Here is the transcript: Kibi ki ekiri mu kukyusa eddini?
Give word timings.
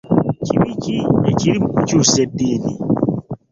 Kibi 0.45 0.71
ki 0.81 0.97
ekiri 1.29 1.59
mu 1.63 1.69
kukyusa 1.73 2.17
eddini? 2.25 2.71